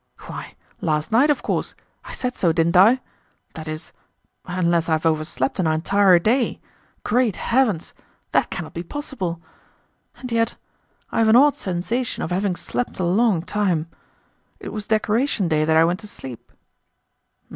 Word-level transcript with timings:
"Why, 0.21 0.55
last 0.79 1.11
night, 1.11 1.29
of 1.29 1.43
course; 1.43 1.75
I 2.05 2.11
said 2.13 2.33
so, 2.33 2.51
didn't 2.51 2.75
I? 2.75 3.01
that 3.53 3.67
is, 3.67 3.91
unless 4.47 4.89
I 4.89 4.93
have 4.93 5.05
overslept 5.05 5.59
an 5.59 5.67
entire 5.67 6.17
day. 6.17 6.59
Great 7.03 7.35
heavens! 7.35 7.93
that 8.31 8.49
cannot 8.49 8.73
be 8.73 8.81
possible; 8.81 9.39
and 10.15 10.31
yet 10.31 10.55
I 11.11 11.19
have 11.19 11.27
an 11.27 11.35
odd 11.35 11.55
sensation 11.55 12.23
of 12.23 12.31
having 12.31 12.55
slept 12.55 12.97
a 12.97 13.05
long 13.05 13.43
time. 13.43 13.91
It 14.59 14.69
was 14.73 14.87
Decoration 14.87 15.47
Day 15.47 15.65
that 15.65 15.77
I 15.77 15.83
went 15.85 15.99
to 15.99 16.07
sleep." 16.07 16.51